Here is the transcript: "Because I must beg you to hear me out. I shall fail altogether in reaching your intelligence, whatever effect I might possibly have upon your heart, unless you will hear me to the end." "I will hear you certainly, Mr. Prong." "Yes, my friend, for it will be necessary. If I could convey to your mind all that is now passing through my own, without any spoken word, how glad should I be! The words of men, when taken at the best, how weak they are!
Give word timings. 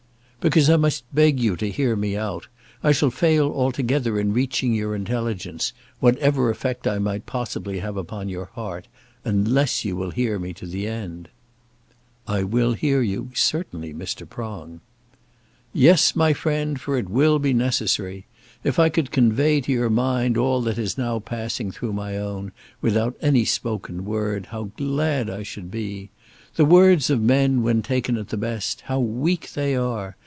"Because 0.43 0.71
I 0.71 0.75
must 0.75 1.03
beg 1.13 1.39
you 1.39 1.55
to 1.57 1.69
hear 1.69 1.95
me 1.95 2.17
out. 2.17 2.47
I 2.83 2.93
shall 2.93 3.11
fail 3.11 3.51
altogether 3.51 4.19
in 4.19 4.33
reaching 4.33 4.73
your 4.73 4.95
intelligence, 4.95 5.71
whatever 5.99 6.49
effect 6.49 6.87
I 6.87 6.97
might 6.97 7.27
possibly 7.27 7.77
have 7.77 7.95
upon 7.95 8.27
your 8.27 8.45
heart, 8.55 8.87
unless 9.23 9.85
you 9.85 9.95
will 9.95 10.09
hear 10.09 10.39
me 10.39 10.51
to 10.55 10.65
the 10.65 10.87
end." 10.87 11.29
"I 12.27 12.41
will 12.41 12.73
hear 12.73 13.03
you 13.03 13.29
certainly, 13.35 13.93
Mr. 13.93 14.27
Prong." 14.27 14.81
"Yes, 15.73 16.15
my 16.15 16.33
friend, 16.33 16.81
for 16.81 16.97
it 16.97 17.07
will 17.07 17.37
be 17.37 17.53
necessary. 17.53 18.25
If 18.63 18.79
I 18.79 18.89
could 18.89 19.11
convey 19.11 19.61
to 19.61 19.71
your 19.71 19.91
mind 19.91 20.37
all 20.39 20.59
that 20.63 20.79
is 20.79 20.97
now 20.97 21.19
passing 21.19 21.69
through 21.71 21.93
my 21.93 22.17
own, 22.17 22.51
without 22.81 23.15
any 23.21 23.45
spoken 23.45 24.05
word, 24.05 24.47
how 24.47 24.71
glad 24.75 25.45
should 25.45 25.65
I 25.65 25.67
be! 25.67 26.09
The 26.55 26.65
words 26.65 27.11
of 27.11 27.21
men, 27.21 27.61
when 27.61 27.83
taken 27.83 28.17
at 28.17 28.29
the 28.29 28.37
best, 28.37 28.81
how 28.87 28.99
weak 28.99 29.51
they 29.53 29.75
are! 29.75 30.17